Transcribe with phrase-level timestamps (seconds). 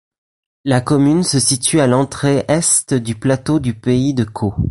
[0.65, 4.55] La commune se situe à l'entrée est du plateau du pays de Caux.